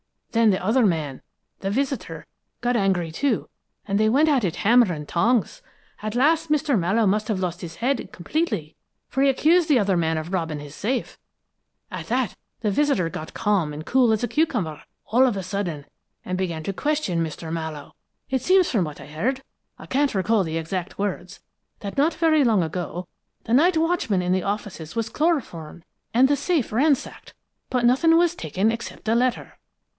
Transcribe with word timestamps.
Then 0.31 0.49
the 0.49 0.63
other 0.63 0.85
man, 0.85 1.21
the 1.59 1.69
visitor, 1.69 2.25
got 2.61 2.75
angry, 2.77 3.11
too, 3.11 3.49
and 3.85 3.99
they 3.99 4.09
went 4.09 4.29
at 4.29 4.45
it 4.45 4.55
hammer 4.57 4.91
and 4.93 5.05
tongs. 5.07 5.61
At 6.01 6.15
last, 6.15 6.49
Mr. 6.49 6.79
Mallowe 6.79 7.05
must 7.05 7.27
have 7.27 7.41
lost 7.41 7.59
his 7.61 7.75
head 7.75 8.11
completely, 8.13 8.75
for 9.09 9.21
he 9.21 9.29
accused 9.29 9.67
the 9.67 9.77
other 9.77 9.97
man 9.97 10.17
of 10.17 10.33
robbing 10.33 10.61
his 10.61 10.73
safe. 10.73 11.19
At 11.91 12.07
that, 12.07 12.35
the 12.61 12.71
visitor 12.71 13.09
got 13.09 13.33
calm 13.35 13.73
and 13.73 13.85
cool 13.85 14.13
as 14.13 14.23
a 14.23 14.27
cucumber, 14.27 14.81
all 15.07 15.27
of 15.27 15.35
a 15.37 15.43
sudden, 15.43 15.85
and 16.23 16.37
began 16.37 16.63
to 16.63 16.73
question 16.73 17.23
Mr. 17.23 17.51
Mallowe. 17.51 17.93
It 18.29 18.41
seems 18.41 18.71
from 18.71 18.85
what 18.85 19.01
I 19.01 19.07
heard 19.07 19.43
I 19.77 19.85
can't 19.85 20.15
recall 20.15 20.43
the 20.43 20.57
exact 20.57 20.97
words 20.97 21.41
that 21.81 21.97
not 21.97 22.13
very 22.13 22.43
long 22.45 22.63
ago, 22.63 23.07
the 23.43 23.53
night 23.53 23.77
watchman 23.77 24.21
in 24.21 24.31
the 24.31 24.43
offices 24.43 24.95
was 24.95 25.09
chloroformed 25.09 25.83
and 26.13 26.27
the 26.27 26.37
safe 26.37 26.71
ransacked, 26.71 27.33
but 27.69 27.85
nothing 27.85 28.17
was 28.17 28.33
taken 28.33 28.71
except 28.71 29.07
a 29.09 29.13
letter. 29.13 29.57